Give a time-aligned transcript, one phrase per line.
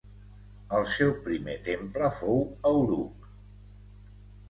[0.77, 3.33] El seu primer temple fou a Uruk.